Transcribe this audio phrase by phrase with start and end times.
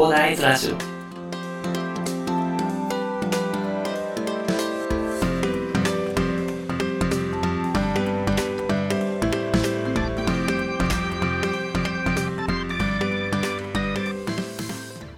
[0.00, 0.76] コーダーイズラジオ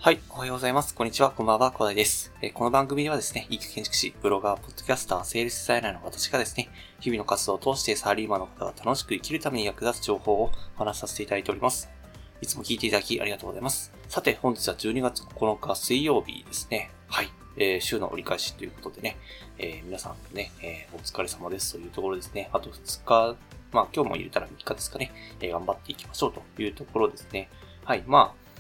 [0.01, 0.97] はい、おはようございます。
[0.97, 2.33] こんにちは、こんばんは、小田です。
[2.43, 12.02] えーこの番組ではですね、一級建築士、ブロガー、ポッドキャスター、セールスデザイナーの私がですね、日々の活動を通してサラリーマンの方が楽しく生きるために役立つ情報をお話しさせていただいております。
[12.43, 13.93] いつも聞いていただきありがとうございます。
[14.09, 16.91] さて、本日は12月9日水曜日ですね。
[17.07, 17.31] はい。
[17.57, 19.17] えー週の折り返しということでね、
[19.59, 22.51] えー皆さんね、えーお疲れ様ですというところですね。
[22.53, 23.37] あと2日、
[23.71, 27.49] まあ今日も入れたら3日ですかね、え頑張っていきましょうというところですね。
[27.85, 28.03] はい。
[28.09, 28.53] まあ、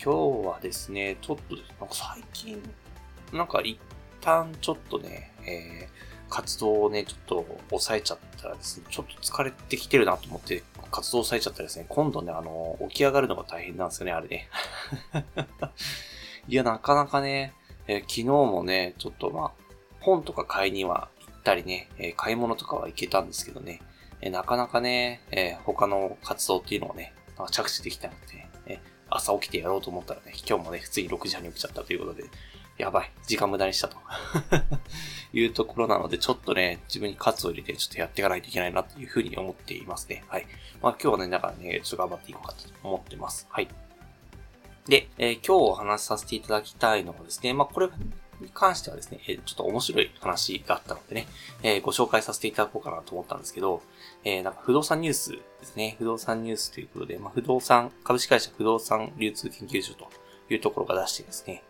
[0.00, 2.62] 今日はですね、ちょっと、なんか最近、
[3.32, 3.80] なんか一
[4.20, 5.88] 旦ちょっとね、え
[6.30, 10.62] 活動をね、ちょっと抑えちゃったらですね、ちょっと疲れてきてるなと思って、
[10.94, 14.48] 活動を抑えちゃったらですね、今度ね、あの、起き上がるのが大変なんですよね、あれね。
[16.46, 17.52] いや、なかなかね、
[17.88, 19.52] えー昨日もね、ちょっとまあ、
[20.00, 23.82] 本とか買いには行ったりね、えー買い物とかは行けたんですけどね、
[24.20, 28.78] えーなかなかね、え他の活動っていうのをね、なんか着手できたなくて、えー
[29.10, 32.24] 朝起きてやろうと思ったらね、今日もね、普通に6時半に起きちゃったということで、
[32.76, 33.96] やばい、時間無駄にしたと
[35.32, 40.24] いうところなので、ちょっとね、自分に喝を入れて、ちょっとやっていかないといけないなというふうに思っていますね。
[40.28, 40.46] はい。
[40.82, 43.46] まあ今日はね、だからね、ちょっと頑張っていこうかと思ってます。
[43.50, 43.68] はい。
[44.88, 47.88] で、えー今日お話しさせていただきたいのはですね、まあこれ
[48.40, 51.26] に関してはですね、えーちょっと面白い話があったのでね、
[51.62, 53.82] えーご紹介させていただこうかなと思ったんですけど、
[54.24, 55.94] えなんか不動産ニュースですね。
[55.98, 60.10] 不動産ニュースということで、まあ、不動産、株式会社不動産流通研究所と
[60.50, 61.62] いうところが出してですね、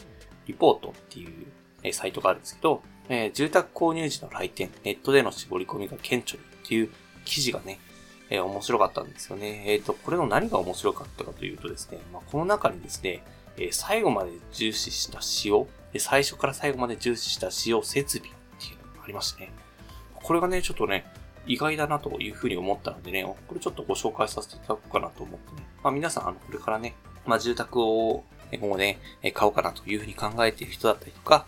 [0.46, 1.46] リポートっていう、
[1.82, 6.90] えサイトがあるんですけど、えー住宅購入時の来店、ネットでの絞り込みが顕著にっていう
[7.24, 7.78] 記事がね、
[8.30, 9.64] えー面白かったんですよね。
[9.66, 13.22] えっ、と、これの何が面白かったかというとですね、まあ、この中にですね、
[13.56, 15.66] え最後まで重視した仕様、
[15.98, 19.52] 最初から最後まで重視した仕様設備っていうのがありましてね。
[20.14, 21.04] これがね、ちょっとね、
[21.46, 25.66] 意外だなというふうに思ったのでね、これちょっとご紹介させていただこうかなと思ってね。
[25.82, 26.94] まあ皆さん、あの、これからね、
[27.26, 28.24] まあ住宅を
[28.58, 28.98] 今後ね、
[29.34, 31.46] 買おうかなというふうに考えている人だったりとか、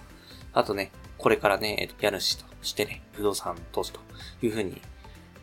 [0.53, 4.00] あとね、これからね、え家主としてね、不動産投資と
[4.43, 4.81] いうふうに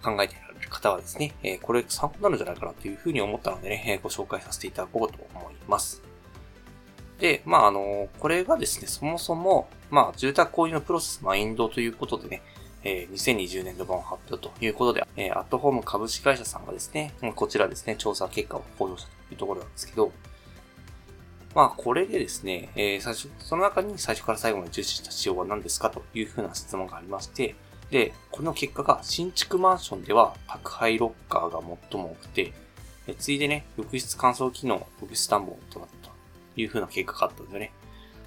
[0.03, 6.01] 考えている方はですね、えこれ参考になるんじゃないかなというふうに思ったのでね、えご紹介させていただこうと思います。
[7.19, 12.41] で、まああの、これがですね、そもそも、まあ住宅購入のプロセスマインドということでね、
[12.83, 20.11] え2020年度版を発表ということで、えアットホーム株式会社さんがですね、こちらですね、調査結果を公表したというところなんですけど、
[21.55, 27.55] まあ、これでですね、えー最初、その中に最初から最後まで重視した仕様は何ですかというふうな質問がありまして、
[27.91, 31.59] で、この結果が新築マンションでは宅配ロッカーが
[31.91, 32.53] 最も多くて、
[33.05, 36.13] え次いでね、浴室乾燥機能、浴室暖房となったと
[36.55, 37.71] いうふうな結果があったんですよね。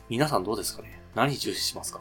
[0.08, 1.00] 皆さんどうですかね？
[1.16, 2.00] 何重視しますか？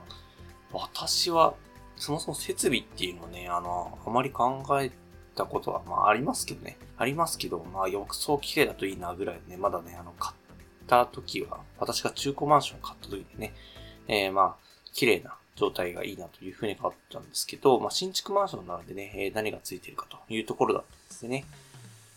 [0.74, 1.56] 私は、
[1.96, 4.92] そもそも設備っていうのはね、あの、あまり考え
[5.34, 6.78] たことは、まあありますけどね。
[6.98, 10.34] ありますけど、まあ浴槽綺麗だといいなぐらいね、まだね、あの、買
[10.88, 13.54] た時は、私が中古マンションを買った時でね、
[14.08, 21.46] えー、まあ、綺麗な状態がいいなというふうに変わったんですけど、まあ新築マンションなのでね、えー何がついてるかというところだったんですね。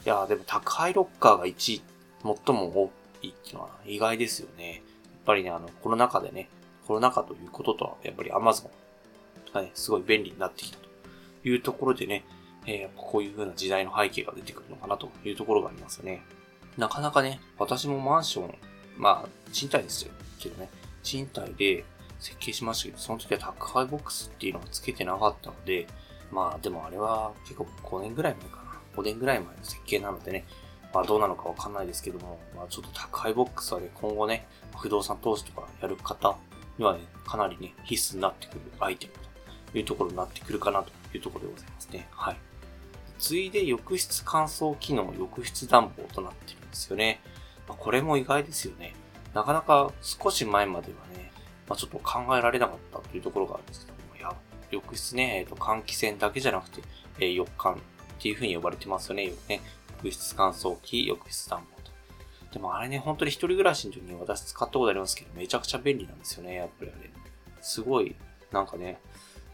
[0.04, 1.82] いやでも宅配ロッカーが1位、
[2.22, 2.92] 最も多
[3.22, 4.74] いっていうのは意外ですよね。
[4.74, 4.82] やっ
[5.24, 6.48] ぱりね、あの、コロナ禍でね、
[6.86, 8.70] コロナ禍ということとは、やっぱり Amazon
[9.52, 10.88] がね、すごい便利になってきたと
[11.44, 12.24] いうところでね、
[12.66, 16.22] えーやっぱこういう風な時代の背景が出てくるのかなというところがありますよね。
[16.78, 18.54] なかなかね、私もマンション、
[18.96, 20.12] まあ、賃貸ですよ。
[20.38, 20.70] けどね、
[21.02, 21.84] 賃貸で
[22.20, 25.88] 設計しましたけど、その時は宅配ボックスっていうのが付けてなかったので、
[26.30, 28.62] まあでもあれは結構5年ぐらい前かな。
[28.96, 30.44] 5年ぐらい前の設計なのでね、
[30.94, 34.46] まあどうなのかわかんないですけども、まあちょっと宅配ボックスはね、今後ね、
[34.76, 36.36] 不動産投資とかやる方
[36.78, 39.12] にはね、かなりね、必須になってくるアイテム
[39.72, 42.06] というところになってくるかなというところでございますね。
[42.12, 42.36] はい。
[43.18, 47.20] 次いで浴室乾燥機能、浴室暖房となっているですよね。
[47.68, 48.94] まこれも意外ですよね。
[49.34, 51.30] なかなか少し前まではね、
[51.68, 54.34] まあ、ちょっと考えられなかったというところがあるんですけども、いや、
[54.70, 56.82] 浴室ね、えっ、と、換気扇だけじゃなくて、
[57.20, 57.82] えー浴館っ
[58.20, 59.26] ていう風に呼ばれてますよね。
[59.26, 59.60] よくね
[60.02, 61.92] 浴室乾燥機、浴室暖房と。
[62.52, 67.10] でもあれね、本当に一人暮らしの時に私使ったことありますけど、めちゃくちゃ便利なんですよね、やっぱりあれ。
[67.60, 68.16] すごい、
[68.50, 69.00] なんかね、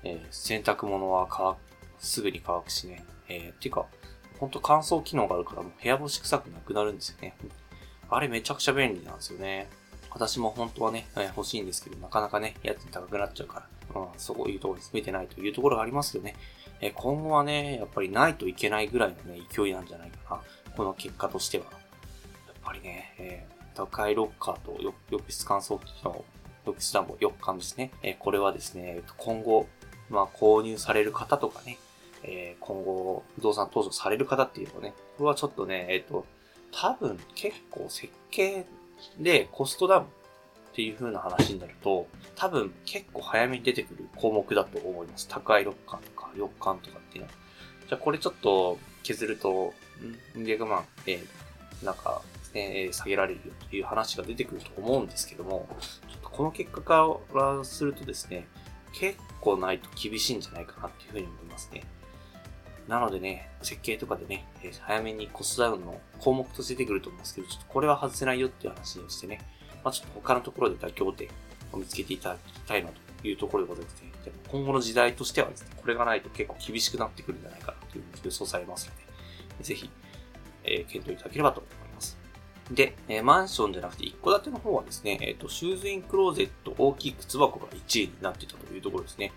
[0.05, 1.59] えー洗濯物は乾く、
[1.99, 3.05] すぐに乾くしね。
[3.29, 3.87] えーっていうか、
[4.44, 7.35] 本当乾燥機能があるからもう部屋干し臭くなくなるんですよね。
[8.11, 9.69] あれめちゃくちゃ便利なんですよね。
[10.11, 16.37] 私も本当はね、え欲しいんですけど、なかなかね、家賃高くなっちゃうから、うん、そういうところに住めてないというところがありますけどね。
[16.81, 20.43] え今後はね、やっぱりないといけないぐらいのね、勢いなんじゃないかな。
[20.76, 21.64] この結果としては。
[21.64, 21.75] やっ
[22.62, 24.81] ぱりね、えー宅配ロッカーと
[25.11, 26.25] 浴室乾燥機の
[26.67, 27.90] 浴室暖房4巻ですね。
[28.02, 29.67] え、これはですね、今後、
[30.08, 31.79] まあ、購入される方とかね、
[32.26, 36.26] えー、今後、不動産投資される方っていうのはね、これはちょっとね、えっ、ー、と、
[36.73, 38.67] 多分結構設計
[39.19, 40.06] でコストダウンっ
[40.75, 45.29] ていう風な話になると、多分結構早めに出てくる項目だと思います。
[45.29, 47.35] 高い6巻とか4巻とかっていうのは。
[47.88, 49.73] じゃあこれちょっと削ると、
[50.37, 52.23] ん ?200 万、えー、なんか、
[52.55, 55.69] ね、下げられるよという話が出てくると思うんですけども、
[56.09, 58.49] ちょっとこの結果からするとですね、
[58.94, 61.85] 結構ないと厳しいんじゃないかなっていうふうに思いますね。
[62.88, 69.40] なのでね、設計とかでねえ、早めにコストダウンの項目として出てくると思うんですけど、ちょっとこれは外せないよっていう話をしてね、
[69.82, 71.28] まあちょっと他のところで妥協点
[71.72, 72.90] を見つけていただきたいな
[73.22, 74.12] というところでございますね。
[74.25, 79.90] でも今後の時代としてはですね、これがないと結構厳しくなってくるんじゃないかなというふうに予想されますので、ぜひ、
[80.64, 82.19] えー、検討いただければと思います。
[82.70, 89.32] で、えー、マンションじゃなくて一戸建ての方はですね、えっ、ー、と、シューズインクローゼット大きい靴箱が1位になっていたというところですね。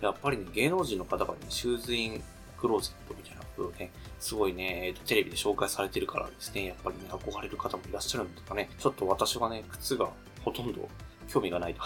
[0.00, 2.22] やっぱりね、芸能人の方がね、シューズイン
[2.58, 8.68] クローゼットみたいなことをね、すごいね、えっ、と、テレビで紹介されてるからですね、やっぱりね、憧れる方もいらっしゃるんですかね。
[8.78, 10.08] ちょっと私はね、靴が
[10.44, 10.88] ほとんど
[11.28, 11.82] 興味がないと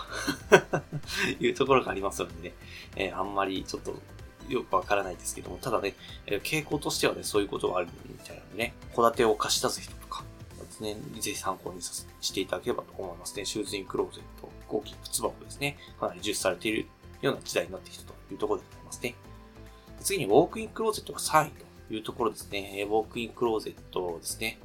[1.40, 2.54] いうところがありますのでね、
[2.96, 3.94] えー、あんまりちょっと
[4.48, 5.94] よくわからないですけども、ただね、
[6.26, 10.24] え、傾向としてはね、そういうことがあるみたいなのでね、戸建てを貸し出す人とか
[10.60, 13.44] ですね、ぜひ参考にさしていただければと思いますね。
[13.44, 16.86] シューズインクローゼット、大きい靴箱ですね、かなり重視されている
[17.22, 19.14] ような時代になってきたというところでございますね。
[20.00, 21.50] 次に、ウォークインクローゼットが3位
[21.88, 22.86] というところですね。
[22.88, 24.58] ウォークインクローゼットですね。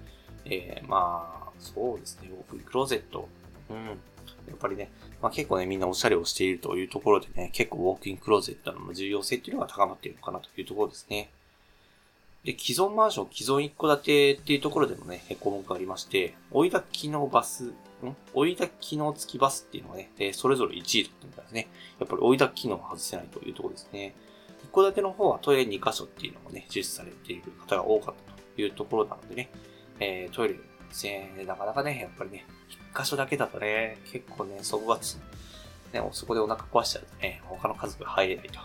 [0.46, 3.28] えー、まあ、そうですね、ウォークインクローゼット。
[3.70, 4.00] うん。
[4.48, 4.92] やっぱりね、
[5.22, 11.30] まあ結構ね、みんなおしゃれをしているというところでね、結構ウォークインクローゼットの重要性っていうのが高まっているのかなというところですね。
[12.44, 17.74] で、既存マンション、既存一戸建てっていうところでもね、項目がありまして、追い焚き機能バス、ん？
[18.36, 21.68] 追い焚き機能付きバスっていうのがね、それぞれ1位だったみたいですね。
[22.00, 24.14] やっぱり追い焚き機能を外せないというところですね。
[24.76, 29.50] 戸建ての方はトイレ2箇所っていうのもね、重視されている方が多かったというところなのでね、
[30.00, 30.60] えー、トイレで
[30.92, 32.46] すね、なかなかね、やっぱりね、
[32.94, 35.16] 1箇所だけだとね、結構ね、そこがつ、
[35.94, 38.60] ね、そこでお腹壊しちゃうとね、他の家族が入れないと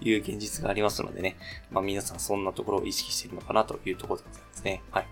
[0.00, 1.36] いう現実がありますのでね、
[1.70, 4.82] まあ皆さんそんなところを意識しているのかなというところでございますね。
[4.90, 5.06] はい。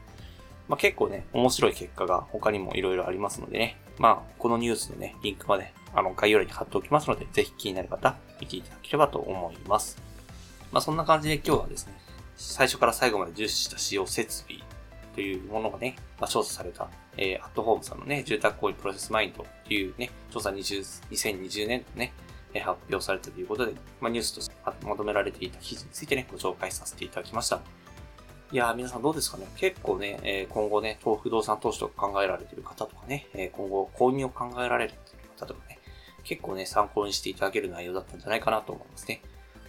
[0.69, 10.03] まあ結構ね、面白い結果が他にも色々ありますのでね、まあこのニュースのね、リンクまであの概要欄に貼っておきますので、ぜひ気になる方、見ていただければと思います。
[10.73, 11.93] まあそんな感じで今日はですね、
[12.35, 14.63] 最初から最後まで重視した使用設備
[15.15, 16.89] というものがね、まあ、調査された、
[17.19, 22.15] えー、アットホームさんのね、住宅行為プロセスマインドっていうね、調査20 2020年とね、
[22.55, 24.57] 発表されたということで、まあ、ニュースとして
[24.87, 27.61] まとめられていた記事についてね、ご紹介させていただきました。
[28.53, 29.47] いやー、皆さんどうですかね？
[29.57, 34.95] 結構ね、え、今後ね、不動産投資とか考えられている方とかね、え、今後購入を考えられる
[35.39, 35.79] 方とかね、
[36.25, 39.23] 結構ね、参考にしていただける内容だったんじゃないかなと思いますね。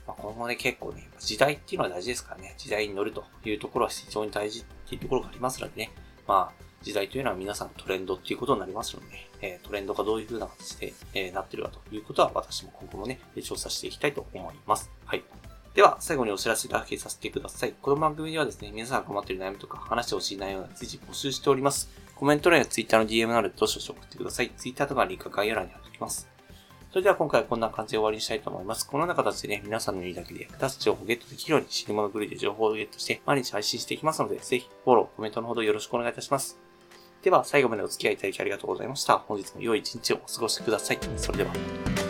[0.08, 5.92] まあ、今後ね、結構ね、時代っていうのは大事ですからね、時代に乗るというところは非常に大事っていうところがありますのでね、
[6.28, 14.90] まあ、時代というのは皆さんのトレンドっていうことになりますので、ね、え、トレンドがどういう風な形で、え、なってるかということは私も今後もね、調査していきたいと思います。
[15.06, 15.24] はい。
[15.74, 17.74] では、最後にお知らせだけさせてください。
[17.82, 21.90] この番組ではですね、皆さんが困っている悩みとか話してほしい内容など随時募集しております。
[22.14, 24.52] コメント欄や Twitter の DM などでどしどし送ってください。
[24.58, 26.30] Twitter とかリンクは概要欄に貼っておきます。
[26.90, 28.86] それでは今回はこんな感じで終わりにしたいと思います。
[28.86, 36.60] このような形でね、皆さんの耳だけで役立つ情報をゲットできるように、死に物狂いで情報をゲットして毎日配信していきますので、ぜひフォロー、コメントのほどよろしくお願いいたします。
[37.22, 39.20] では、最後までお付き合いいただきありがとうございました。
[39.20, 41.00] 本日も良い一日をお過ごしください。
[41.16, 42.01] それでは。